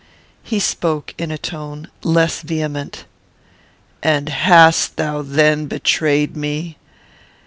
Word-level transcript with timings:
He 0.41 0.59
spoke 0.59 1.13
in 1.19 1.29
a 1.29 1.37
tone 1.37 1.87
less 2.01 2.41
vehement: 2.41 3.05
"And 4.01 4.29
hast 4.29 4.95
thou 4.97 5.21
then 5.21 5.67
betrayed 5.67 6.35
me? 6.35 6.77